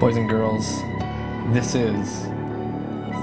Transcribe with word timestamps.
boys 0.00 0.16
and 0.16 0.28
girls. 0.28 0.82
This 1.52 1.76
is 1.76 2.08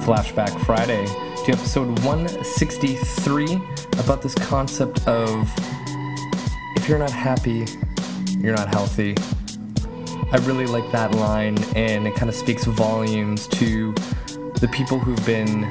Flashback 0.05 0.57
Friday 0.65 1.05
to 1.05 1.51
episode 1.51 1.99
163 2.05 3.55
about 3.99 4.21
this 4.21 4.33
concept 4.35 5.05
of 5.05 5.51
if 6.77 6.87
you're 6.87 6.97
not 6.97 7.11
happy, 7.11 7.65
you're 8.37 8.55
not 8.55 8.69
healthy. 8.69 9.15
I 10.31 10.37
really 10.43 10.65
like 10.65 10.89
that 10.93 11.13
line, 11.15 11.61
and 11.75 12.07
it 12.07 12.15
kind 12.15 12.29
of 12.29 12.35
speaks 12.35 12.63
volumes 12.63 13.47
to 13.47 13.93
the 14.61 14.69
people 14.71 14.97
who've 14.97 15.25
been 15.25 15.63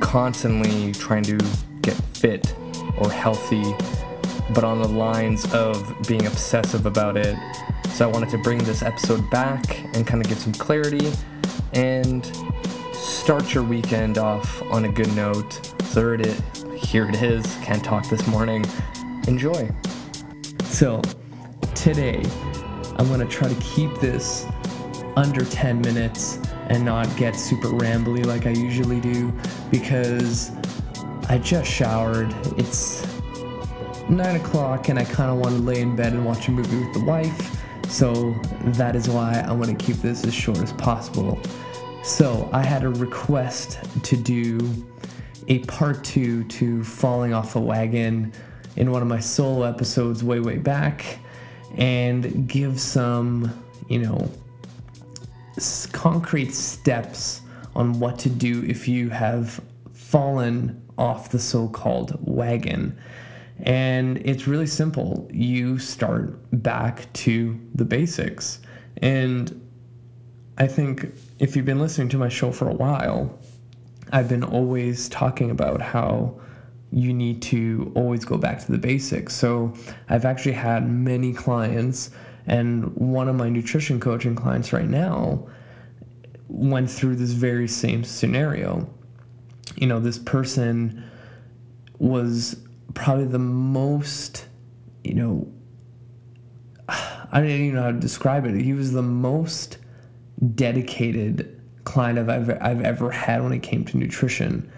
constantly 0.00 0.92
trying 0.92 1.22
to 1.22 1.38
get 1.82 1.94
fit 2.14 2.52
or 2.98 3.12
healthy, 3.12 3.62
but 4.54 4.64
on 4.64 4.82
the 4.82 4.88
lines 4.88 5.50
of 5.54 5.94
being 6.08 6.26
obsessive 6.26 6.84
about 6.84 7.16
it. 7.16 7.36
So 7.98 8.08
I 8.08 8.12
wanted 8.12 8.28
to 8.28 8.38
bring 8.38 8.58
this 8.58 8.84
episode 8.84 9.28
back 9.28 9.80
and 9.92 10.06
kind 10.06 10.22
of 10.22 10.28
give 10.28 10.38
some 10.38 10.52
clarity 10.52 11.12
and 11.72 12.24
start 12.92 13.52
your 13.52 13.64
weekend 13.64 14.18
off 14.18 14.62
on 14.70 14.84
a 14.84 14.88
good 14.88 15.12
note. 15.16 15.74
So 15.82 16.02
here 16.02 16.14
it 16.14 16.20
is. 16.24 16.40
Here 16.76 17.08
it 17.08 17.20
is. 17.20 17.44
Can't 17.56 17.82
talk 17.82 18.08
this 18.08 18.24
morning. 18.28 18.64
Enjoy. 19.26 19.68
So 20.66 21.02
today, 21.74 22.22
I'm 22.98 23.08
gonna 23.08 23.26
try 23.26 23.48
to 23.48 23.60
keep 23.60 23.92
this 23.98 24.46
under 25.16 25.44
10 25.44 25.80
minutes 25.80 26.38
and 26.68 26.84
not 26.84 27.08
get 27.16 27.34
super 27.34 27.66
rambly 27.66 28.24
like 28.24 28.46
I 28.46 28.50
usually 28.50 29.00
do 29.00 29.32
because 29.72 30.52
I 31.28 31.38
just 31.38 31.68
showered. 31.68 32.32
It's 32.56 33.04
nine 34.08 34.36
o'clock 34.36 34.88
and 34.88 35.00
I 35.00 35.04
kind 35.04 35.32
of 35.32 35.38
want 35.38 35.56
to 35.56 35.62
lay 35.62 35.80
in 35.80 35.96
bed 35.96 36.12
and 36.12 36.24
watch 36.24 36.46
a 36.46 36.52
movie 36.52 36.78
with 36.78 36.94
the 36.94 37.04
wife. 37.04 37.57
So 37.88 38.34
that 38.64 38.94
is 38.94 39.08
why 39.08 39.44
I 39.46 39.52
want 39.52 39.76
to 39.76 39.84
keep 39.84 39.96
this 39.96 40.24
as 40.24 40.34
short 40.34 40.58
as 40.58 40.72
possible. 40.74 41.40
So 42.02 42.48
I 42.52 42.62
had 42.62 42.84
a 42.84 42.90
request 42.90 43.78
to 44.04 44.16
do 44.16 44.58
a 45.48 45.60
part 45.60 46.04
two 46.04 46.44
to 46.44 46.84
Falling 46.84 47.32
Off 47.32 47.56
a 47.56 47.60
Wagon 47.60 48.32
in 48.76 48.92
one 48.92 49.02
of 49.02 49.08
my 49.08 49.18
solo 49.18 49.64
episodes 49.64 50.22
way, 50.22 50.40
way 50.40 50.58
back 50.58 51.18
and 51.76 52.48
give 52.48 52.78
some, 52.78 53.64
you 53.88 53.98
know, 54.00 54.30
concrete 55.92 56.54
steps 56.54 57.42
on 57.74 57.98
what 57.98 58.18
to 58.20 58.28
do 58.28 58.62
if 58.64 58.86
you 58.86 59.08
have 59.08 59.60
fallen 59.92 60.80
off 60.98 61.30
the 61.30 61.38
so 61.38 61.68
called 61.68 62.16
wagon. 62.20 62.98
And 63.60 64.18
it's 64.18 64.46
really 64.46 64.66
simple. 64.66 65.28
You 65.32 65.78
start 65.78 66.38
back 66.62 67.12
to 67.14 67.58
the 67.74 67.84
basics. 67.84 68.60
And 68.98 69.68
I 70.58 70.66
think 70.66 71.06
if 71.38 71.56
you've 71.56 71.64
been 71.64 71.80
listening 71.80 72.08
to 72.10 72.18
my 72.18 72.28
show 72.28 72.52
for 72.52 72.68
a 72.68 72.74
while, 72.74 73.38
I've 74.12 74.28
been 74.28 74.44
always 74.44 75.08
talking 75.08 75.50
about 75.50 75.80
how 75.80 76.40
you 76.90 77.12
need 77.12 77.42
to 77.42 77.92
always 77.94 78.24
go 78.24 78.38
back 78.38 78.60
to 78.64 78.72
the 78.72 78.78
basics. 78.78 79.34
So 79.34 79.74
I've 80.08 80.24
actually 80.24 80.52
had 80.52 80.88
many 80.88 81.32
clients, 81.32 82.10
and 82.46 82.94
one 82.96 83.28
of 83.28 83.36
my 83.36 83.50
nutrition 83.50 84.00
coaching 84.00 84.34
clients 84.34 84.72
right 84.72 84.88
now 84.88 85.46
went 86.48 86.90
through 86.90 87.16
this 87.16 87.32
very 87.32 87.68
same 87.68 88.04
scenario. 88.04 88.88
You 89.76 89.86
know, 89.86 90.00
this 90.00 90.18
person 90.18 91.04
was 91.98 92.56
probably 92.98 93.26
the 93.26 93.38
most, 93.38 94.46
you 95.04 95.14
know, 95.14 95.48
I 96.88 97.40
don't 97.40 97.48
even 97.48 97.74
know 97.74 97.82
how 97.82 97.92
to 97.92 97.98
describe 97.98 98.44
it. 98.44 98.60
He 98.60 98.72
was 98.72 98.92
the 98.92 99.02
most 99.02 99.78
dedicated 100.54 101.60
client 101.84 102.18
I've 102.18 102.28
ever, 102.28 102.62
I've 102.62 102.82
ever 102.82 103.10
had 103.10 103.42
when 103.42 103.52
it 103.52 103.62
came 103.62 103.84
to 103.86 103.96
nutrition. 103.96 104.70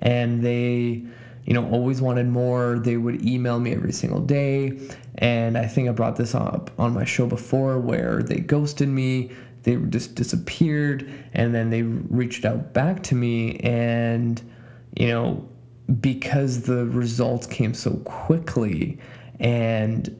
And 0.00 0.42
they, 0.42 1.04
you 1.44 1.54
know, 1.54 1.68
always 1.70 2.00
wanted 2.00 2.28
more. 2.28 2.78
They 2.78 2.96
would 2.96 3.24
email 3.24 3.60
me 3.60 3.72
every 3.72 3.92
single 3.92 4.20
day. 4.20 4.78
And 5.16 5.56
I 5.56 5.66
think 5.66 5.88
I 5.88 5.92
brought 5.92 6.16
this 6.16 6.34
up 6.34 6.70
on 6.78 6.92
my 6.92 7.04
show 7.04 7.26
before 7.26 7.78
where 7.78 8.22
they 8.22 8.38
ghosted 8.38 8.88
me, 8.88 9.32
they 9.62 9.76
just 9.76 10.14
disappeared, 10.14 11.10
and 11.32 11.54
then 11.54 11.70
they 11.70 11.82
reached 11.82 12.44
out 12.44 12.72
back 12.72 13.02
to 13.04 13.14
me. 13.14 13.56
And, 13.58 14.40
you 14.96 15.08
know, 15.08 15.48
because 16.00 16.62
the 16.62 16.86
results 16.86 17.46
came 17.46 17.72
so 17.72 17.96
quickly 18.04 18.98
and 19.40 20.14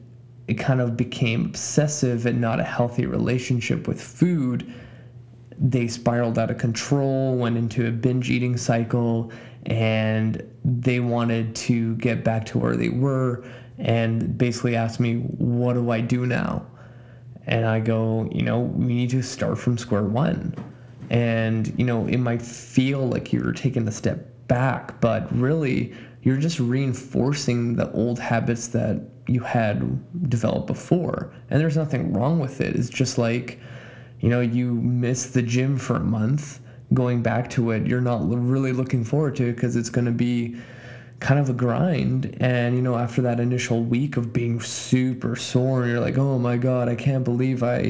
it 0.47 0.55
kind 0.55 0.81
of 0.81 0.97
became 0.97 1.45
obsessive 1.45 2.25
and 2.25 2.41
not 2.41 2.59
a 2.59 2.63
healthy 2.63 3.05
relationship 3.05 3.87
with 3.87 4.01
food, 4.01 4.73
they 5.59 5.87
spiraled 5.87 6.39
out 6.39 6.49
of 6.49 6.57
control, 6.57 7.35
went 7.35 7.55
into 7.55 7.87
a 7.87 7.91
binge 7.91 8.31
eating 8.31 8.57
cycle, 8.57 9.31
and 9.67 10.41
they 10.65 10.99
wanted 10.99 11.55
to 11.55 11.95
get 11.97 12.23
back 12.23 12.45
to 12.47 12.57
where 12.57 12.75
they 12.75 12.89
were 12.89 13.45
and 13.77 14.37
basically 14.37 14.75
asked 14.75 14.99
me, 14.99 15.17
What 15.17 15.73
do 15.73 15.91
I 15.91 16.01
do 16.01 16.25
now? 16.25 16.65
And 17.45 17.65
I 17.65 17.79
go, 17.79 18.27
You 18.31 18.41
know, 18.41 18.59
we 18.59 18.93
need 18.93 19.11
to 19.11 19.21
start 19.21 19.59
from 19.59 19.77
square 19.77 20.03
one. 20.03 20.55
And, 21.11 21.73
you 21.77 21.85
know, 21.85 22.07
it 22.07 22.17
might 22.17 22.41
feel 22.41 23.07
like 23.07 23.31
you're 23.31 23.51
taking 23.51 23.87
a 23.87 23.91
step 23.91 24.33
back, 24.49 24.99
but 24.99 25.33
really 25.33 25.93
you're 26.23 26.37
just 26.37 26.59
reinforcing 26.59 27.75
the 27.75 27.89
old 27.93 28.19
habits 28.19 28.67
that 28.67 29.01
you 29.27 29.39
had 29.39 30.29
developed 30.29 30.67
before. 30.67 31.33
And 31.49 31.61
there's 31.61 31.77
nothing 31.77 32.11
wrong 32.11 32.39
with 32.39 32.59
it. 32.59 32.75
It's 32.75 32.89
just 32.89 33.17
like, 33.17 33.59
you 34.19 34.29
know, 34.29 34.41
you 34.41 34.73
miss 34.73 35.27
the 35.27 35.41
gym 35.41 35.77
for 35.77 35.95
a 35.95 36.01
month, 36.01 36.59
going 36.93 37.21
back 37.21 37.49
to 37.51 37.71
it, 37.71 37.87
you're 37.87 38.01
not 38.01 38.21
really 38.27 38.73
looking 38.73 39.05
forward 39.05 39.35
to 39.37 39.45
it 39.45 39.55
because 39.55 39.75
it's 39.75 39.89
going 39.89 40.05
to 40.05 40.11
be 40.11 40.57
kind 41.19 41.39
of 41.39 41.49
a 41.49 41.53
grind. 41.53 42.35
And, 42.41 42.75
you 42.75 42.81
know, 42.81 42.97
after 42.97 43.21
that 43.21 43.39
initial 43.39 43.83
week 43.83 44.17
of 44.17 44.33
being 44.33 44.59
super 44.59 45.35
sore, 45.35 45.85
you're 45.85 45.99
like, 45.99 46.17
oh 46.17 46.37
my 46.37 46.57
God, 46.57 46.89
I 46.89 46.95
can't 46.95 47.23
believe 47.23 47.63
I, 47.63 47.81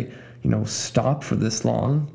you 0.43 0.49
know, 0.49 0.63
stopped 0.65 1.23
for 1.23 1.35
this 1.35 1.65
long 1.65 2.11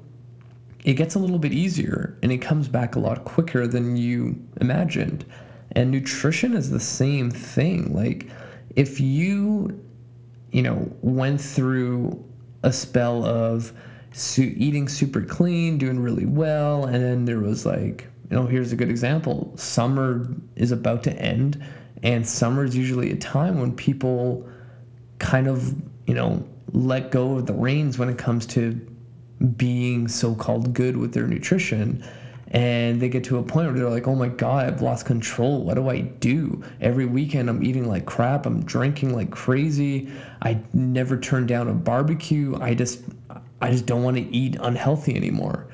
it 0.85 0.95
gets 0.95 1.15
a 1.15 1.19
little 1.19 1.39
bit 1.39 1.53
easier 1.53 2.19
and 2.23 2.31
it 2.31 2.39
comes 2.39 2.69
back 2.69 2.95
a 2.95 2.99
lot 2.99 3.25
quicker 3.25 3.67
than 3.67 3.97
you 3.97 4.39
imagined. 4.61 5.25
And 5.73 5.91
nutrition 5.91 6.55
is 6.55 6.71
the 6.71 6.81
same 6.81 7.31
thing. 7.31 7.93
Like, 7.95 8.29
if 8.77 9.01
you, 9.01 9.83
you 10.53 10.63
know, 10.63 10.95
went 11.01 11.41
through 11.41 12.23
a 12.63 12.73
spell 12.73 13.25
of 13.25 13.73
su- 14.13 14.55
eating 14.57 14.89
super 14.89 15.23
clean, 15.23 15.79
doing 15.79 15.99
really 15.99 16.27
well, 16.27 16.85
and 16.85 17.03
then 17.03 17.25
there 17.25 17.41
was 17.41 17.65
like, 17.65 18.07
you 18.31 18.37
know, 18.37 18.47
here's 18.47 18.73
a 18.73 18.77
good 18.77 18.91
example 18.91 19.53
summer 19.57 20.29
is 20.57 20.71
about 20.71 21.03
to 21.05 21.13
end, 21.19 21.65
and 22.03 22.27
summer 22.27 22.65
is 22.65 22.77
usually 22.77 23.11
a 23.11 23.17
time 23.17 23.59
when 23.59 23.75
people 23.75 24.47
kind 25.19 25.49
of, 25.49 25.75
you 26.07 26.15
know, 26.15 26.47
let 26.73 27.11
go 27.11 27.37
of 27.37 27.47
the 27.47 27.55
reins 27.55 27.99
when 27.99 28.09
it 28.09 28.19
comes 28.19 28.47
to 28.47 28.79
being 29.57 30.09
so-called 30.09 30.73
good 30.73 30.97
with 30.97 31.13
their 31.13 31.27
nutrition 31.27 32.05
and 32.55 33.01
they 33.01 33.09
get 33.09 33.25
to 33.25 33.39
a 33.39 33.43
point 33.43 33.67
where 33.67 33.77
they're 33.77 33.91
like 33.91 34.07
oh 34.07 34.15
my 34.15 34.29
god 34.29 34.67
i've 34.67 34.81
lost 34.81 35.05
control. 35.07 35.65
What 35.65 35.75
do 35.75 35.89
i 35.89 36.01
do? 36.01 36.63
Every 36.81 37.05
weekend 37.05 37.51
i'm 37.51 37.63
eating 37.63 37.89
like 37.89 38.07
crap. 38.07 38.47
I'm 38.47 38.65
drinking 38.65 39.13
like 39.15 39.31
crazy. 39.31 40.11
I 40.41 40.61
never 40.73 41.19
turn 41.19 41.47
down 41.47 41.69
a 41.69 41.75
barbecue. 41.75 42.57
I 42.61 42.75
just 42.75 43.03
i 43.61 43.71
just 43.71 43.87
don't 43.87 44.03
want 44.03 44.17
to 44.17 44.23
eat 44.35 44.57
unhealthy 44.61 45.17
anymore. 45.17 45.67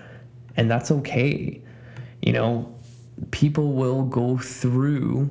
And 0.56 0.70
that's 0.70 0.91
okay. 0.91 1.60
You 2.22 2.32
know 2.32 2.75
people 3.31 3.72
will 3.72 4.02
go 4.04 4.38
through 4.38 5.28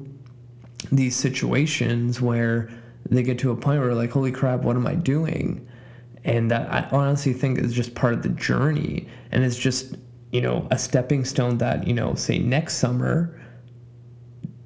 these 0.92 1.16
situations 1.16 2.22
where 2.22 2.70
they 3.10 3.24
get 3.24 3.40
to 3.40 3.52
a 3.52 3.56
point 3.56 3.80
where 3.80 3.88
they're 3.88 3.96
like 3.96 4.12
holy 4.12 4.32
crap 4.32 4.62
what 4.62 4.76
am 4.76 4.86
i 4.86 4.94
doing 4.94 5.68
and 6.26 6.52
that 6.52 6.72
I 6.72 6.88
honestly 6.92 7.34
think 7.34 7.60
is 7.60 7.74
just 7.74 7.96
part 7.96 8.14
of 8.14 8.22
the 8.22 8.30
journey. 8.30 9.08
And 9.32 9.44
it's 9.44 9.58
just 9.58 9.96
you 10.32 10.42
know 10.42 10.68
a 10.72 10.78
stepping 10.78 11.26
stone 11.26 11.58
that 11.58 11.88
you 11.88 11.94
know 11.94 12.14
say 12.16 12.40
next 12.40 12.76
summer 12.76 13.40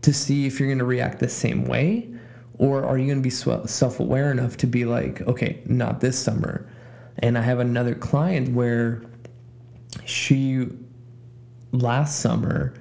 to 0.02 0.14
see 0.14 0.46
if 0.46 0.60
you're 0.60 0.68
going 0.68 0.80
to 0.80 0.86
react 0.86 1.20
the 1.20 1.30
same 1.30 1.66
way 1.66 2.10
or 2.60 2.86
are 2.86 2.98
you 2.98 3.06
going 3.06 3.18
to 3.18 3.24
be 3.24 3.30
self-aware 3.68 4.32
enough 4.32 4.58
to 4.58 4.68
be 4.68 4.86
like 4.86 5.22
okay 5.22 5.62
not 5.66 6.02
this 6.02 6.20
summer. 6.20 6.70
And 7.20 7.38
i 7.38 7.42
have 7.42 7.60
another 7.60 7.96
client 7.96 8.54
where 8.54 9.04
she 10.06 10.68
last 11.72 12.20
summer 12.20 12.74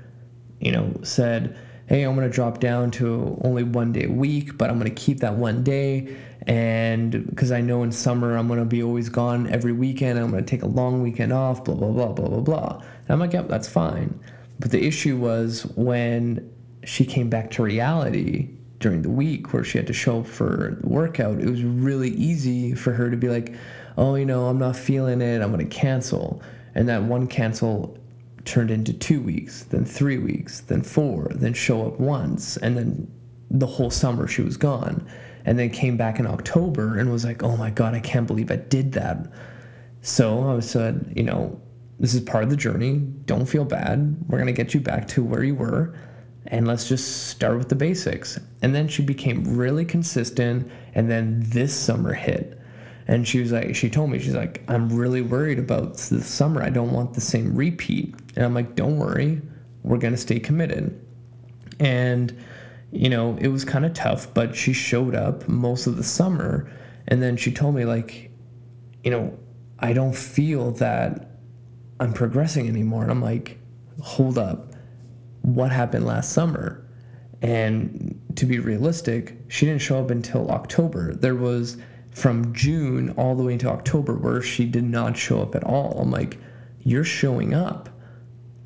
you 0.60 0.72
know 0.72 0.92
said 1.02 1.56
hey 1.92 2.02
i'm 2.02 2.16
going 2.16 2.28
to 2.28 2.34
drop 2.34 2.58
down 2.58 2.90
to 2.90 3.38
only 3.44 3.62
one 3.62 3.92
day 3.92 4.04
a 4.04 4.10
week 4.10 4.56
but 4.58 4.70
i'm 4.70 4.78
going 4.78 4.92
to 4.92 5.02
keep 5.02 5.20
that 5.20 5.34
one 5.34 5.62
day 5.62 6.16
and 6.46 7.26
because 7.28 7.52
I 7.52 7.60
know 7.60 7.82
in 7.82 7.92
summer 7.92 8.36
I'm 8.36 8.48
gonna 8.48 8.64
be 8.64 8.82
always 8.82 9.08
gone 9.08 9.48
every 9.48 9.72
weekend, 9.72 10.18
I'm 10.18 10.30
gonna 10.30 10.42
take 10.42 10.62
a 10.62 10.66
long 10.66 11.02
weekend 11.02 11.32
off, 11.32 11.64
blah 11.64 11.74
blah 11.74 11.90
blah 11.90 12.12
blah 12.12 12.28
blah 12.28 12.40
blah. 12.40 12.76
And 12.80 13.10
I'm 13.10 13.20
like, 13.20 13.32
yep, 13.32 13.48
that's 13.48 13.68
fine. 13.68 14.18
But 14.58 14.70
the 14.70 14.84
issue 14.84 15.16
was 15.16 15.62
when 15.76 16.52
she 16.84 17.04
came 17.04 17.30
back 17.30 17.50
to 17.52 17.62
reality 17.62 18.50
during 18.80 19.02
the 19.02 19.10
week 19.10 19.52
where 19.52 19.62
she 19.62 19.78
had 19.78 19.86
to 19.86 19.92
show 19.92 20.20
up 20.20 20.26
for 20.26 20.78
the 20.80 20.88
workout, 20.88 21.40
it 21.40 21.48
was 21.48 21.62
really 21.62 22.10
easy 22.10 22.74
for 22.74 22.92
her 22.92 23.10
to 23.10 23.16
be 23.16 23.28
like, 23.28 23.54
oh, 23.96 24.16
you 24.16 24.26
know, 24.26 24.46
I'm 24.46 24.58
not 24.58 24.74
feeling 24.74 25.20
it, 25.20 25.40
I'm 25.40 25.52
going 25.52 25.68
to 25.68 25.76
cancel. 25.76 26.42
And 26.74 26.88
that 26.88 27.04
one 27.04 27.28
cancel 27.28 27.96
turned 28.44 28.70
into 28.70 28.92
two 28.92 29.20
weeks, 29.20 29.64
then 29.64 29.84
three 29.84 30.18
weeks, 30.18 30.60
then 30.60 30.82
four, 30.82 31.28
then 31.34 31.54
show 31.54 31.86
up 31.86 32.00
once, 32.00 32.56
and 32.56 32.76
then 32.76 33.12
the 33.50 33.66
whole 33.66 33.90
summer 33.90 34.26
she 34.26 34.42
was 34.42 34.56
gone. 34.56 35.06
And 35.44 35.58
then 35.58 35.70
came 35.70 35.96
back 35.96 36.20
in 36.20 36.26
October 36.26 36.98
and 36.98 37.10
was 37.10 37.24
like, 37.24 37.42
oh 37.42 37.56
my 37.56 37.70
God, 37.70 37.94
I 37.94 38.00
can't 38.00 38.28
believe 38.28 38.52
I 38.52 38.56
did 38.56 38.92
that. 38.92 39.26
So 40.00 40.48
I 40.48 40.60
said, 40.60 41.12
you 41.16 41.24
know, 41.24 41.60
this 41.98 42.14
is 42.14 42.20
part 42.20 42.44
of 42.44 42.50
the 42.50 42.56
journey. 42.56 42.98
Don't 43.26 43.46
feel 43.46 43.64
bad. 43.64 44.16
We're 44.28 44.38
going 44.38 44.46
to 44.46 44.52
get 44.52 44.72
you 44.72 44.80
back 44.80 45.08
to 45.08 45.24
where 45.24 45.42
you 45.42 45.56
were. 45.56 45.98
And 46.46 46.66
let's 46.66 46.88
just 46.88 47.28
start 47.28 47.58
with 47.58 47.68
the 47.68 47.74
basics. 47.74 48.38
And 48.62 48.72
then 48.74 48.86
she 48.86 49.02
became 49.02 49.42
really 49.56 49.84
consistent. 49.84 50.70
And 50.94 51.10
then 51.10 51.42
this 51.44 51.74
summer 51.74 52.12
hit. 52.12 52.61
And 53.08 53.26
she 53.26 53.40
was 53.40 53.52
like, 53.52 53.75
she 53.75 53.90
told 53.90 54.10
me, 54.10 54.19
she's 54.19 54.34
like, 54.34 54.62
I'm 54.69 54.88
really 54.88 55.22
worried 55.22 55.58
about 55.58 55.96
the 55.96 56.22
summer. 56.22 56.62
I 56.62 56.70
don't 56.70 56.93
want 56.93 57.14
the 57.14 57.20
same 57.20 57.54
repeat. 57.54 58.14
And 58.37 58.44
I'm 58.44 58.54
like, 58.54 58.75
don't 58.76 58.99
worry. 58.99 59.43
We're 59.82 59.99
going 59.99 60.14
to 60.14 60.19
stay 60.19 60.38
committed. 60.38 61.04
And, 61.81 62.37
you 62.93 63.08
know, 63.08 63.37
it 63.40 63.49
was 63.49 63.64
kind 63.64 63.84
of 63.84 63.93
tough, 63.93 64.32
but 64.32 64.54
she 64.54 64.72
showed 64.72 65.14
up 65.14 65.49
most 65.49 65.87
of 65.87 65.96
the 65.96 66.04
summer. 66.04 66.70
And 67.08 67.20
then 67.22 67.37
she 67.37 67.52
told 67.52 67.75
me, 67.75 67.84
like, 67.84 68.31
you 69.02 69.10
know, 69.10 69.37
I 69.81 69.93
don't 69.93 70.14
feel 70.14 70.70
that 70.72 71.31
I'm 71.98 72.12
progressing 72.12 72.69
anymore. 72.69 73.02
And 73.02 73.10
I'm 73.10 73.22
like, 73.22 73.58
hold 74.00 74.38
up. 74.38 74.72
What 75.43 75.72
happened 75.72 76.06
last 76.06 76.32
summer? 76.32 76.87
And 77.43 78.20
to 78.37 78.46
be 78.46 78.60
realistic, 78.60 79.37
she 79.48 79.66
didn't 79.66 79.82
show 79.82 79.98
up 79.98 80.10
until 80.10 80.48
October. 80.52 81.12
There 81.12 81.34
was 81.34 81.78
from 82.12 82.54
June 82.54 83.10
all 83.16 83.34
the 83.34 83.42
way 83.42 83.54
into 83.54 83.68
October 83.68 84.14
where 84.14 84.42
she 84.42 84.66
did 84.66 84.84
not 84.84 85.16
show 85.16 85.40
up 85.42 85.54
at 85.54 85.64
all. 85.64 85.98
I'm 85.98 86.10
like, 86.10 86.38
you're 86.80 87.04
showing 87.04 87.54
up. 87.54 87.88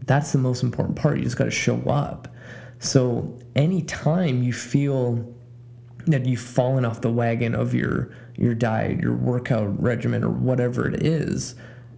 That's 0.05 0.33
the 0.33 0.39
most 0.39 0.63
important 0.63 0.97
part. 0.97 1.19
You 1.19 1.25
just 1.25 1.37
got 1.37 1.45
to 1.45 1.51
show 1.51 1.81
up. 1.83 2.29
So 2.79 3.39
anytime 3.55 4.43
you 4.43 4.53
feel 4.53 5.33
that 6.07 6.27
you've 6.27 6.41
fallen 6.41 6.85
off 6.85 7.01
the 7.01 7.11
wagon 7.11 7.55
of 7.55 7.75
your 7.75 8.11
your 8.37 8.55
diet, 8.55 9.01
your 9.01 9.17
workout 9.17 9.83
regimen, 9.83 10.23
or 10.23 10.31
whatever 10.31 10.87
it 10.87 11.03
is, 11.03 11.55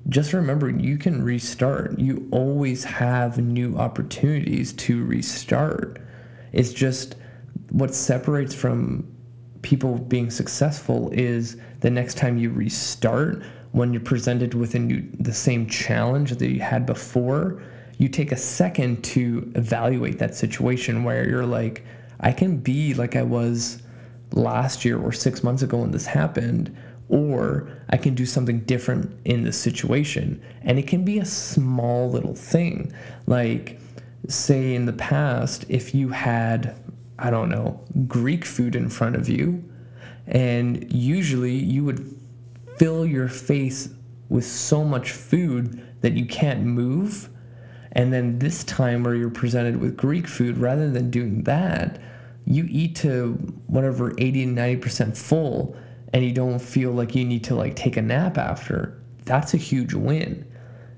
just 0.08 0.32
remember 0.32 0.70
you 0.70 0.96
can 0.96 1.22
restart. 1.22 1.98
You 1.98 2.28
always 2.30 2.84
have 2.84 3.38
new 3.38 3.76
opportunities 3.76 4.72
to 4.74 5.04
restart. 5.04 6.00
It's 6.52 6.72
just 6.72 7.16
what 7.70 7.94
separates 7.94 8.54
from 8.54 9.12
people 9.68 9.98
being 9.98 10.30
successful 10.30 11.10
is 11.12 11.58
the 11.80 11.90
next 11.90 12.16
time 12.16 12.38
you 12.38 12.48
restart, 12.48 13.42
when 13.72 13.92
you're 13.92 14.00
presented 14.00 14.54
with 14.54 14.74
a 14.74 14.78
new, 14.78 15.06
the 15.20 15.34
same 15.34 15.66
challenge 15.66 16.30
that 16.30 16.48
you 16.48 16.58
had 16.58 16.86
before, 16.86 17.62
you 17.98 18.08
take 18.08 18.32
a 18.32 18.36
second 18.36 19.04
to 19.04 19.52
evaluate 19.56 20.18
that 20.18 20.34
situation 20.34 21.04
where 21.04 21.28
you're 21.28 21.44
like, 21.44 21.84
I 22.20 22.32
can 22.32 22.56
be 22.56 22.94
like 22.94 23.14
I 23.14 23.22
was 23.22 23.82
last 24.32 24.86
year 24.86 24.98
or 24.98 25.12
six 25.12 25.44
months 25.44 25.62
ago 25.62 25.76
when 25.76 25.90
this 25.90 26.06
happened, 26.06 26.74
or 27.10 27.68
I 27.90 27.98
can 27.98 28.14
do 28.14 28.24
something 28.24 28.60
different 28.60 29.14
in 29.26 29.44
this 29.44 29.60
situation. 29.60 30.42
And 30.62 30.78
it 30.78 30.86
can 30.86 31.04
be 31.04 31.18
a 31.18 31.26
small 31.26 32.10
little 32.10 32.34
thing. 32.34 32.90
Like, 33.26 33.78
say 34.28 34.74
in 34.74 34.86
the 34.86 34.94
past, 34.94 35.66
if 35.68 35.94
you 35.94 36.08
had, 36.08 36.74
I 37.18 37.30
don't 37.30 37.48
know, 37.48 37.84
Greek 38.06 38.44
food 38.44 38.76
in 38.76 38.88
front 38.88 39.16
of 39.16 39.28
you, 39.28 39.64
and 40.26 40.90
usually 40.92 41.54
you 41.54 41.84
would 41.84 42.14
fill 42.76 43.04
your 43.04 43.28
face 43.28 43.88
with 44.28 44.44
so 44.44 44.84
much 44.84 45.12
food 45.12 45.84
that 46.00 46.12
you 46.12 46.26
can't 46.26 46.62
move. 46.62 47.28
And 47.92 48.12
then 48.12 48.38
this 48.38 48.62
time, 48.64 49.02
where 49.02 49.14
you're 49.14 49.30
presented 49.30 49.78
with 49.78 49.96
Greek 49.96 50.28
food, 50.28 50.58
rather 50.58 50.90
than 50.90 51.10
doing 51.10 51.42
that, 51.44 52.00
you 52.44 52.66
eat 52.68 52.96
to 52.96 53.32
whatever 53.66 54.14
80 54.18 54.44
and 54.44 54.56
90% 54.56 55.16
full 55.16 55.76
and 56.12 56.24
you 56.24 56.32
don't 56.32 56.58
feel 56.58 56.92
like 56.92 57.14
you 57.14 57.24
need 57.24 57.44
to 57.44 57.54
like 57.54 57.76
take 57.76 57.96
a 57.96 58.02
nap 58.02 58.38
after 58.38 59.00
that's 59.24 59.54
a 59.54 59.58
huge 59.58 59.94
win 59.94 60.44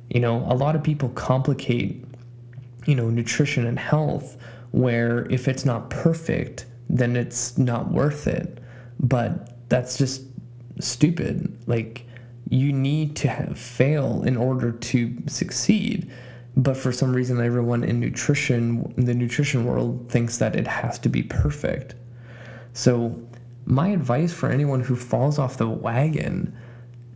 you 0.08 0.20
know 0.20 0.46
a 0.48 0.54
lot 0.54 0.76
of 0.76 0.82
people 0.82 1.08
complicate 1.10 2.04
you 2.86 2.94
know 2.94 3.10
nutrition 3.10 3.66
and 3.66 3.78
health 3.78 4.36
where 4.72 5.26
if 5.30 5.48
it's 5.48 5.64
not 5.64 5.90
perfect 5.90 6.66
then 6.90 7.16
it's 7.16 7.56
not 7.56 7.90
worth 7.90 8.26
it. 8.26 8.58
But 8.98 9.68
that's 9.68 9.96
just 9.96 10.22
stupid. 10.80 11.56
Like 11.66 12.06
you 12.48 12.72
need 12.72 13.16
to 13.16 13.28
have 13.28 13.58
fail 13.58 14.22
in 14.24 14.36
order 14.36 14.72
to 14.72 15.16
succeed. 15.26 16.10
But 16.56 16.76
for 16.76 16.92
some 16.92 17.14
reason 17.14 17.40
everyone 17.40 17.84
in 17.84 18.00
nutrition 18.00 18.92
in 18.96 19.04
the 19.04 19.14
nutrition 19.14 19.64
world 19.64 20.10
thinks 20.10 20.38
that 20.38 20.56
it 20.56 20.66
has 20.66 20.98
to 21.00 21.08
be 21.08 21.22
perfect. 21.22 21.94
So 22.72 23.16
my 23.64 23.88
advice 23.88 24.32
for 24.32 24.50
anyone 24.50 24.80
who 24.80 24.96
falls 24.96 25.38
off 25.38 25.56
the 25.56 25.68
wagon 25.68 26.56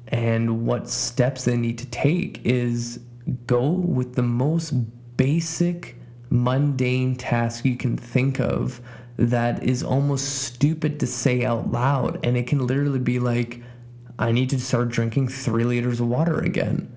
and 0.08 0.66
what 0.66 0.88
steps 0.88 1.44
they 1.44 1.56
need 1.56 1.78
to 1.78 1.86
take 1.86 2.40
is 2.44 3.00
go 3.46 3.70
with 3.70 4.14
the 4.14 4.22
most 4.22 4.72
basic 5.16 5.96
mundane 6.34 7.14
task 7.16 7.64
you 7.64 7.76
can 7.76 7.96
think 7.96 8.40
of 8.40 8.80
that 9.16 9.62
is 9.62 9.82
almost 9.82 10.42
stupid 10.42 10.98
to 10.98 11.06
say 11.06 11.44
out 11.44 11.70
loud 11.70 12.18
and 12.24 12.36
it 12.36 12.46
can 12.46 12.66
literally 12.66 12.98
be 12.98 13.18
like 13.18 13.62
i 14.18 14.32
need 14.32 14.50
to 14.50 14.58
start 14.58 14.88
drinking 14.88 15.28
3 15.28 15.64
liters 15.64 16.00
of 16.00 16.08
water 16.08 16.40
again 16.40 16.90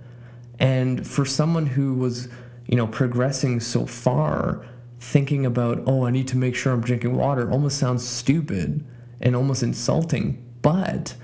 and 0.59 1.05
for 1.05 1.25
someone 1.25 1.65
who 1.65 1.93
was, 1.93 2.27
you 2.67 2.75
know, 2.75 2.87
progressing 2.87 3.59
so 3.59 3.85
far, 3.85 4.65
thinking 4.99 5.45
about, 5.45 5.83
oh, 5.85 6.05
I 6.05 6.11
need 6.11 6.27
to 6.29 6.37
make 6.37 6.55
sure 6.55 6.73
I'm 6.73 6.81
drinking 6.81 7.15
water 7.15 7.49
almost 7.51 7.77
sounds 7.77 8.07
stupid 8.07 8.83
and 9.21 9.35
almost 9.35 9.63
insulting. 9.63 10.43
But 10.61 11.15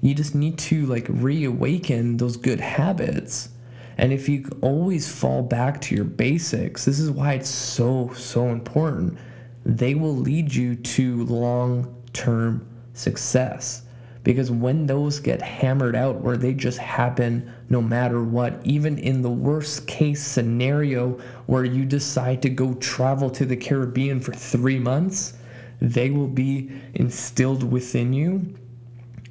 you 0.00 0.14
just 0.14 0.34
need 0.34 0.58
to 0.58 0.86
like 0.86 1.06
reawaken 1.08 2.16
those 2.16 2.36
good 2.36 2.60
habits. 2.60 3.50
And 3.98 4.12
if 4.12 4.28
you 4.28 4.44
always 4.60 5.10
fall 5.10 5.42
back 5.42 5.80
to 5.82 5.94
your 5.94 6.04
basics, 6.04 6.84
this 6.84 7.00
is 7.00 7.10
why 7.10 7.34
it's 7.34 7.48
so, 7.48 8.10
so 8.14 8.48
important. 8.48 9.18
They 9.64 9.94
will 9.94 10.16
lead 10.16 10.54
you 10.54 10.76
to 10.76 11.24
long 11.24 12.02
term 12.12 12.66
success. 12.92 13.82
Because 14.22 14.50
when 14.50 14.86
those 14.86 15.20
get 15.20 15.40
hammered 15.40 15.94
out, 15.94 16.20
where 16.20 16.36
they 16.36 16.52
just 16.52 16.78
happen 16.78 17.52
no 17.68 17.80
matter 17.80 18.24
what, 18.24 18.60
even 18.64 18.98
in 18.98 19.22
the 19.22 19.30
worst 19.30 19.86
case 19.86 20.20
scenario 20.20 21.12
where 21.46 21.64
you 21.64 21.84
decide 21.84 22.42
to 22.42 22.48
go 22.48 22.74
travel 22.74 23.30
to 23.30 23.46
the 23.46 23.56
Caribbean 23.56 24.18
for 24.18 24.32
three 24.32 24.80
months, 24.80 25.34
they 25.80 26.10
will 26.10 26.26
be 26.26 26.72
instilled 26.94 27.62
within 27.62 28.12
you. 28.12 28.52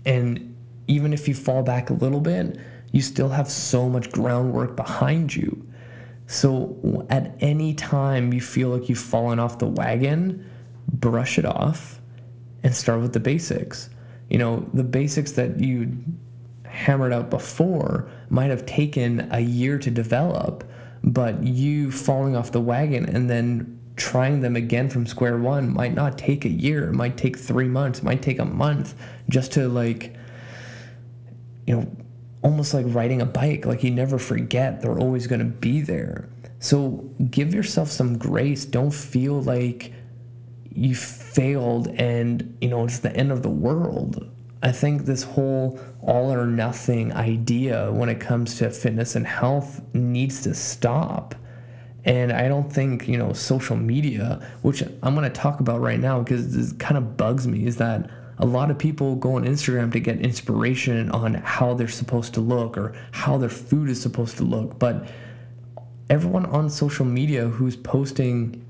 And 0.05 0.55
even 0.87 1.11
if 1.11 1.27
you 1.27 1.33
fall 1.35 1.61
back 1.61 1.89
a 1.89 1.93
little 1.93 2.21
bit, 2.21 2.57
you 2.95 3.01
still 3.01 3.29
have 3.29 3.49
so 3.49 3.87
much 3.87 4.11
groundwork 4.11 4.75
behind 4.75 5.35
you. 5.35 5.67
So 6.27 7.05
at 7.11 7.35
any 7.39 7.73
time 7.75 8.33
you 8.33 8.41
feel 8.41 8.69
like 8.69 8.89
you've 8.89 8.97
fallen 8.97 9.37
off 9.39 9.59
the 9.59 9.67
wagon, 9.67 10.49
brush 10.87 11.37
it 11.37 11.45
off 11.45 12.01
and 12.63 12.75
start 12.75 13.01
with 13.01 13.13
the 13.13 13.19
basics 13.19 13.89
you 14.29 14.37
know, 14.37 14.67
the 14.73 14.83
basics 14.83 15.33
that 15.33 15.59
you 15.59 15.97
hammered 16.63 17.13
out 17.13 17.29
before 17.29 18.09
might 18.29 18.49
have 18.49 18.65
taken 18.65 19.27
a 19.31 19.39
year 19.39 19.77
to 19.79 19.91
develop, 19.91 20.63
but 21.03 21.43
you 21.43 21.91
falling 21.91 22.35
off 22.35 22.51
the 22.51 22.61
wagon 22.61 23.05
and 23.05 23.29
then 23.29 23.79
trying 23.95 24.41
them 24.41 24.55
again 24.55 24.89
from 24.89 25.05
square 25.05 25.37
one 25.37 25.73
might 25.73 25.93
not 25.93 26.17
take 26.17 26.43
a 26.43 26.49
year. 26.49 26.89
It 26.89 26.93
might 26.93 27.17
take 27.17 27.37
three 27.37 27.67
months, 27.67 27.99
it 27.99 28.05
might 28.05 28.21
take 28.21 28.39
a 28.39 28.45
month 28.45 28.95
just 29.29 29.53
to 29.53 29.69
like, 29.69 30.15
you 31.67 31.77
know, 31.77 31.95
almost 32.45 32.73
like 32.73 32.85
riding 32.87 33.21
a 33.21 33.25
bike. 33.25 33.65
Like 33.65 33.83
you 33.83 33.91
never 33.91 34.17
forget, 34.17 34.79
they're 34.79 34.97
always 34.97 35.27
going 35.27 35.39
to 35.39 35.45
be 35.45 35.81
there. 35.81 36.29
So 36.59 37.09
give 37.29 37.53
yourself 37.53 37.91
some 37.91 38.17
grace. 38.17 38.63
Don't 38.63 38.93
feel 38.93 39.41
like 39.41 39.91
you 40.75 40.93
failed 40.93 41.87
and 41.87 42.57
you 42.59 42.67
know 42.67 42.83
it's 42.83 42.99
the 42.99 43.15
end 43.15 43.31
of 43.31 43.41
the 43.41 43.49
world 43.49 44.29
i 44.61 44.71
think 44.71 45.05
this 45.05 45.23
whole 45.23 45.79
all 46.01 46.31
or 46.31 46.45
nothing 46.45 47.13
idea 47.13 47.89
when 47.93 48.09
it 48.09 48.19
comes 48.19 48.57
to 48.57 48.69
fitness 48.69 49.15
and 49.15 49.25
health 49.25 49.81
needs 49.93 50.41
to 50.41 50.53
stop 50.53 51.33
and 52.03 52.33
i 52.33 52.49
don't 52.49 52.73
think 52.73 53.07
you 53.07 53.17
know 53.17 53.31
social 53.31 53.77
media 53.77 54.45
which 54.63 54.83
i'm 55.01 55.15
going 55.15 55.23
to 55.23 55.29
talk 55.29 55.61
about 55.61 55.79
right 55.79 56.01
now 56.01 56.19
because 56.19 56.53
this 56.53 56.73
kind 56.73 56.97
of 56.97 57.15
bugs 57.15 57.47
me 57.47 57.65
is 57.65 57.77
that 57.77 58.09
a 58.39 58.45
lot 58.45 58.69
of 58.69 58.77
people 58.77 59.15
go 59.15 59.35
on 59.35 59.45
instagram 59.45 59.91
to 59.91 59.99
get 59.99 60.19
inspiration 60.19 61.09
on 61.11 61.35
how 61.35 61.73
they're 61.73 61.87
supposed 61.87 62.33
to 62.33 62.41
look 62.41 62.77
or 62.77 62.95
how 63.11 63.37
their 63.37 63.49
food 63.49 63.89
is 63.89 64.01
supposed 64.01 64.37
to 64.37 64.43
look 64.43 64.77
but 64.79 65.07
everyone 66.09 66.45
on 66.47 66.69
social 66.69 67.05
media 67.05 67.47
who's 67.47 67.75
posting 67.75 68.63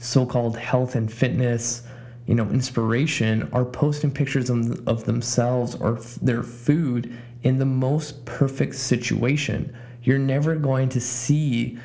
so-called 0.00 0.56
health 0.56 0.94
and 0.94 1.12
fitness 1.12 1.82
you 2.26 2.34
know 2.34 2.48
inspiration 2.50 3.48
are 3.52 3.64
posting 3.64 4.10
pictures 4.10 4.50
of, 4.50 4.86
of 4.88 5.04
themselves 5.04 5.74
or 5.76 5.98
f- 5.98 6.18
their 6.22 6.42
food 6.42 7.16
in 7.44 7.58
the 7.58 7.66
most 7.66 8.24
perfect 8.24 8.74
situation. 8.74 9.76
You're 10.02 10.18
never 10.18 10.56
going 10.56 10.88
to 10.90 11.00
see 11.00 11.78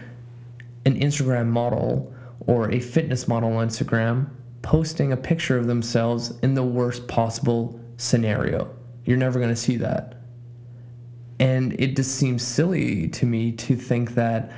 an 0.85 0.99
Instagram 0.99 1.47
model 1.47 2.13
or 2.47 2.71
a 2.71 2.79
fitness 2.79 3.27
model 3.27 3.57
on 3.57 3.67
Instagram 3.67 4.29
posting 4.61 5.11
a 5.11 5.17
picture 5.17 5.57
of 5.57 5.67
themselves 5.67 6.37
in 6.41 6.53
the 6.53 6.63
worst 6.63 7.07
possible 7.07 7.79
scenario. 7.97 8.73
You're 9.05 9.17
never 9.17 9.39
going 9.39 9.51
to 9.51 9.55
see 9.55 9.77
that. 9.77 10.15
And 11.39 11.73
it 11.79 11.95
just 11.95 12.15
seems 12.15 12.45
silly 12.45 13.07
to 13.09 13.25
me 13.25 13.51
to 13.53 13.75
think 13.75 14.15
that 14.15 14.51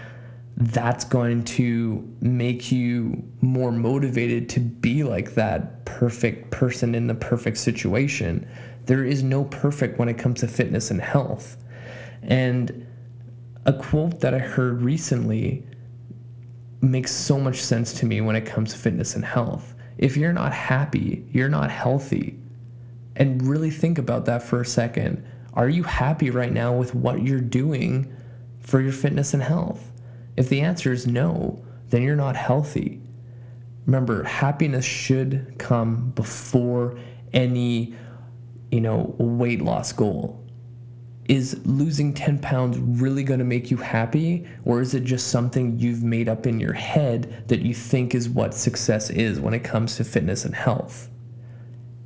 that's 0.58 1.05
going 1.05 1.43
to 1.43 2.08
make 2.22 2.72
you 2.72 3.24
more 3.41 3.72
motivated 3.72 4.50
to 4.50 4.60
be 4.60 5.03
like 5.03 5.36
that 5.36 5.86
perfect 5.86 6.51
person 6.51 6.93
in 6.96 7.08
the 7.08 7.15
perfect 7.15 7.58
situation. 7.58 8.48
There 8.86 9.03
is 9.03 9.24
no 9.24 9.46
perfect 9.46 10.00
when 10.00 10.10
it 10.10 10.17
comes 10.17 10.41
to 10.41 10.48
fitness 10.48 10.91
and 10.91 11.01
health. 11.01 11.58
And 12.24 12.88
a 13.65 13.74
quote 13.74 14.20
that 14.22 14.34
I 14.34 14.39
heard 14.39 14.81
recently 14.81 15.65
makes 16.81 17.12
so 17.12 17.39
much 17.39 17.62
sense 17.62 17.93
to 17.93 18.05
me 18.05 18.22
when 18.22 18.36
it 18.36 18.46
comes 18.46 18.74
to 18.74 18.79
fitness 18.79 19.15
and 19.15 19.24
health. 19.24 19.75
If 19.98 20.18
you're 20.18 20.34
not 20.34 20.54
happy, 20.54 21.26
you're 21.32 21.50
not 21.50 21.72
healthy. 21.72 22.40
And 23.16 23.42
really 23.48 23.70
think 23.70 23.98
about 23.98 24.26
that 24.26 24.44
for 24.44 24.62
a 24.62 24.66
second. 24.66 25.26
Are 25.54 25.70
you 25.70 25.84
happy 25.84 26.30
right 26.30 26.52
now 26.52 26.74
with 26.74 26.96
what 26.96 27.24
you're 27.24 27.42
doing 27.42 28.16
for 28.62 28.80
your 28.82 28.94
fitness 28.94 29.34
and 29.34 29.44
health? 29.44 29.92
If 30.38 30.50
the 30.50 30.62
answer 30.62 30.92
is 30.92 31.08
no, 31.08 31.64
then 31.90 32.04
you're 32.04 32.16
not 32.16 32.36
healthy. 32.36 33.02
Remember, 33.86 34.24
happiness 34.24 34.86
should 34.86 35.56
come 35.58 36.12
before 36.12 36.98
any, 37.34 37.94
you 38.72 38.80
know, 38.80 39.16
weight 39.18 39.62
loss 39.62 39.92
goal. 39.92 40.42
Is 41.32 41.66
losing 41.66 42.14
10 42.14 42.40
pounds 42.40 42.78
really 42.78 43.24
going 43.24 43.40
to 43.40 43.46
make 43.46 43.72
you 43.72 43.78
happy? 43.78 44.46
Or 44.66 44.82
is 44.82 44.94
it 44.94 45.06
just 45.06 45.30
something 45.30 45.80
you've 45.80 46.04
made 46.04 46.28
up 46.28 46.46
in 46.46 46.60
your 46.60 46.74
head 46.74 47.48
that 47.48 47.62
you 47.62 47.74
think 47.74 48.14
is 48.14 48.28
what 48.28 48.54
success 48.54 49.10
is 49.10 49.40
when 49.40 49.54
it 49.54 49.64
comes 49.64 49.96
to 49.96 50.04
fitness 50.04 50.44
and 50.44 50.54
health? 50.54 51.10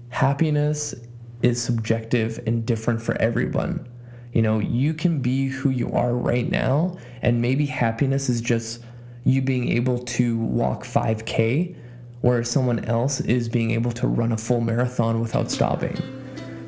Happiness 0.09 0.93
is 1.41 1.59
subjective 1.59 2.39
and 2.45 2.67
different 2.67 3.01
for 3.01 3.19
everyone. 3.19 3.89
You 4.31 4.43
know, 4.43 4.59
you 4.59 4.93
can 4.93 5.21
be 5.21 5.47
who 5.47 5.71
you 5.71 5.91
are 5.93 6.13
right 6.13 6.47
now, 6.47 6.95
and 7.23 7.41
maybe 7.41 7.65
happiness 7.65 8.29
is 8.29 8.41
just 8.41 8.83
you 9.23 9.41
being 9.41 9.71
able 9.71 9.97
to 9.97 10.37
walk 10.37 10.83
5K, 10.83 11.75
whereas 12.21 12.47
someone 12.47 12.85
else 12.85 13.21
is 13.21 13.49
being 13.49 13.71
able 13.71 13.91
to 13.93 14.05
run 14.05 14.33
a 14.33 14.37
full 14.37 14.61
marathon 14.61 15.19
without 15.19 15.49
stopping. 15.49 15.97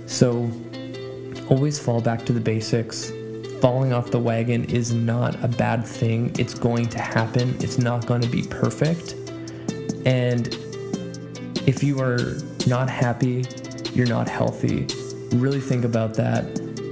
So, 0.08 0.50
always 1.50 1.80
fall 1.80 2.02
back 2.02 2.26
to 2.26 2.34
the 2.34 2.40
basics. 2.40 3.12
Falling 3.62 3.94
off 3.94 4.12
the 4.12 4.20
wagon 4.20 4.66
is 4.66 4.94
not 4.94 5.44
a 5.44 5.48
bad 5.48 5.86
thing. 5.86 6.36
It's 6.38 6.54
going 6.54 6.88
to 6.88 7.00
happen, 7.00 7.56
it's 7.60 7.78
not 7.78 8.06
going 8.06 8.22
to 8.22 8.30
be 8.30 8.44
perfect. 8.44 9.14
And 10.06 10.48
if 11.68 11.84
you 11.84 12.00
are 12.00 12.38
not 12.68 12.90
happy, 12.90 13.46
you're 13.94 14.08
not 14.08 14.30
healthy. 14.30 14.88
Really 15.36 15.60
think 15.60 15.84
about 15.84 16.14
that 16.16 16.46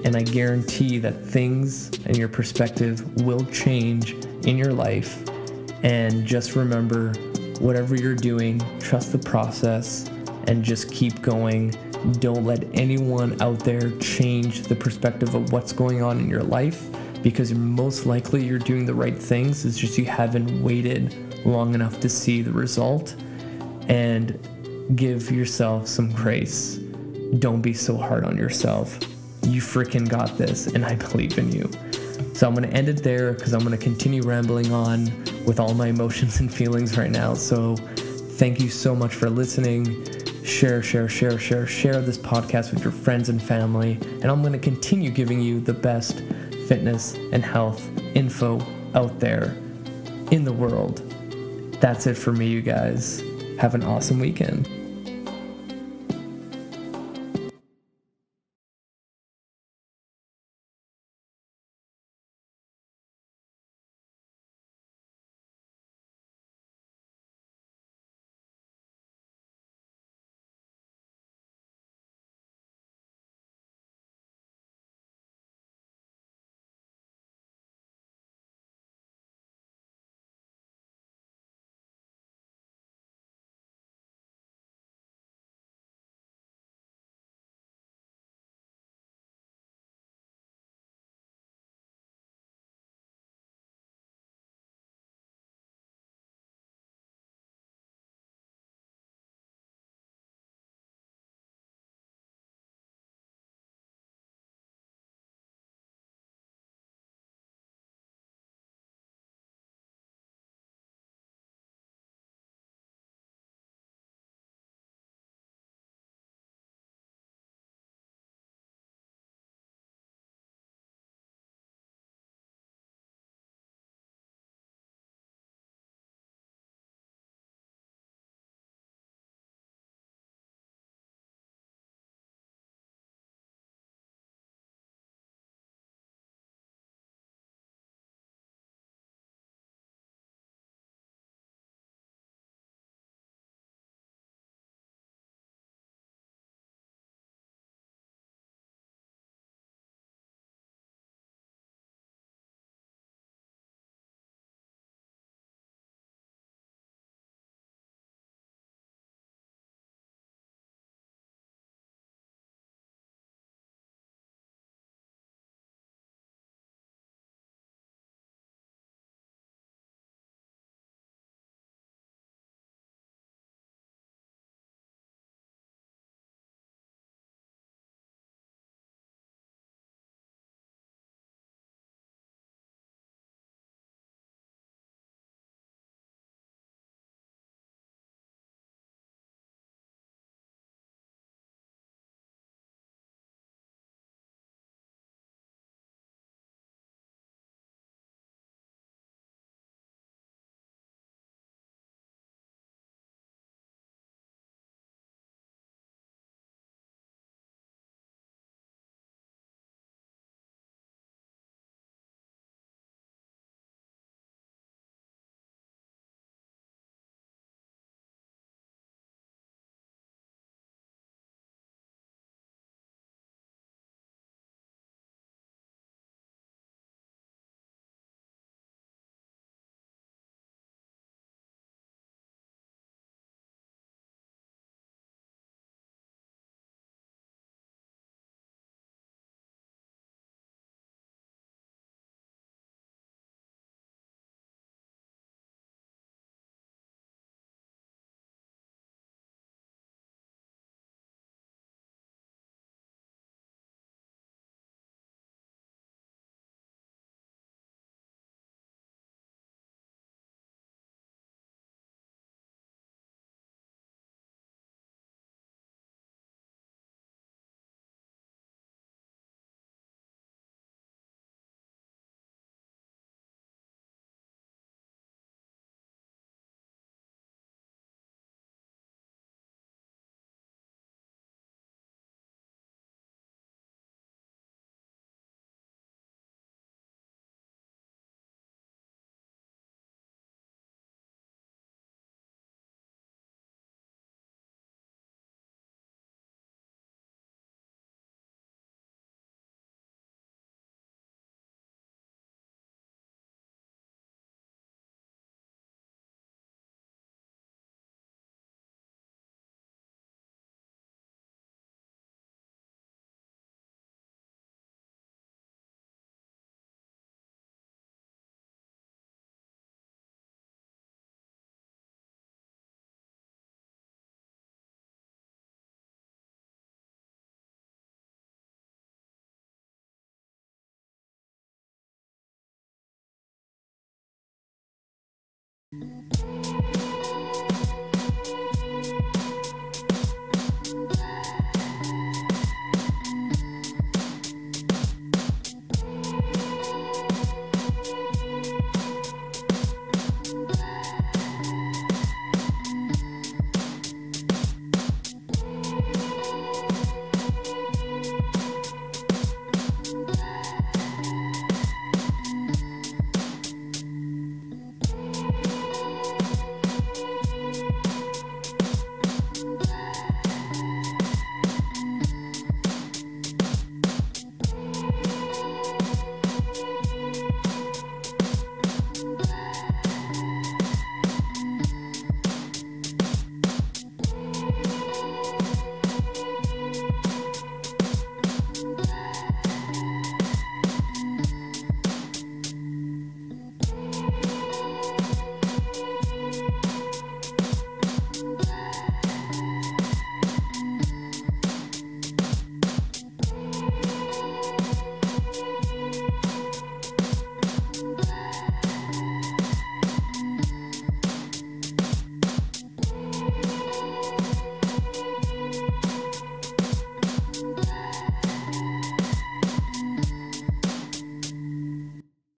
and 0.06 0.16
I 0.16 0.22
guarantee 0.22 1.00
that 1.00 1.14
things 1.26 1.90
and 2.06 2.16
your 2.16 2.28
perspective 2.28 3.24
will 3.24 3.44
change 3.46 4.12
in 4.46 4.56
your 4.56 4.72
life. 4.72 5.28
And 5.82 6.28
just 6.28 6.56
remember 6.56 7.12
whatever 7.60 7.96
you're 7.96 8.16
doing, 8.16 8.62
trust 8.80 9.12
the 9.12 9.18
process 9.18 10.08
and 10.48 10.64
just 10.64 10.92
keep 10.92 11.24
going. 11.24 11.74
Don't 12.14 12.46
let 12.46 12.64
anyone 12.74 13.42
out 13.42 13.60
there 13.60 13.92
change 13.98 14.64
the 14.64 14.76
perspective 14.76 15.36
of 15.36 15.52
what's 15.52 15.74
going 15.74 16.02
on 16.02 16.20
in 16.20 16.30
your 16.30 16.44
life 16.44 16.88
because 17.24 17.54
most 17.54 18.06
likely 18.06 18.46
you're 18.46 18.60
doing 18.60 18.86
the 18.86 18.94
right 18.94 19.18
things. 19.18 19.66
It's 19.66 19.78
just 19.78 19.98
you 19.98 20.06
haven't 20.06 20.64
waited 20.64 21.46
long 21.46 21.74
enough 21.74 22.00
to 22.02 22.10
see 22.10 22.42
the 22.42 22.52
result. 22.52 23.16
And 23.88 24.40
give 24.96 25.32
yourself 25.32 25.88
some 25.88 26.12
grace. 26.12 26.78
Don't 27.40 27.62
be 27.62 27.74
so 27.74 27.98
hard 27.98 28.24
on 28.24 28.38
yourself 28.38 29.00
you 29.46 29.62
freaking 29.62 30.08
got 30.08 30.38
this, 30.38 30.68
and 30.68 30.86
I 30.86 30.96
believe 30.96 31.38
in 31.38 31.52
you. 31.52 31.70
So 32.34 32.48
I'm 32.48 32.54
going 32.54 32.70
to 32.70 32.76
end 32.76 32.90
it 32.90 33.04
there 33.04 33.34
because 33.34 33.54
I'm 33.54 33.62
going 33.62 33.78
to 33.78 33.84
continue 33.84 34.22
rambling 34.24 34.74
on 34.74 35.06
with 35.46 35.60
all 35.60 35.74
my 35.74 35.88
emotions 35.88 36.40
and 36.40 36.54
feelings 36.62 36.98
right 36.98 37.12
now. 37.12 37.34
So 37.34 37.76
thank 37.76 38.60
you 38.60 38.70
so 38.70 38.96
much 38.96 39.14
for 39.14 39.30
listening. 39.30 40.04
Share, 40.46 40.84
share, 40.84 41.10
share, 41.10 41.40
share, 41.40 41.66
share 41.66 42.02
this 42.02 42.20
podcast 42.20 42.72
with 42.72 42.84
your 42.84 42.92
friends 42.92 43.30
and 43.30 43.42
family. 43.42 43.98
And 44.22 44.26
I'm 44.26 44.42
going 44.42 44.54
to 44.54 44.60
continue 44.60 45.10
giving 45.10 45.42
you 45.42 45.60
the 45.60 45.74
best 45.74 46.20
fitness 46.68 47.16
and 47.32 47.44
health 47.44 47.90
info 48.16 48.62
out 48.94 49.20
there 49.20 49.58
in 50.30 50.44
the 50.44 50.54
world. 50.54 51.00
That's 51.82 52.06
it 52.06 52.14
for 52.14 52.32
me, 52.32 52.46
you 52.46 52.62
guys. 52.62 53.24
Have 53.58 53.74
an 53.74 53.84
awesome 53.84 54.20
weekend. 54.20 54.70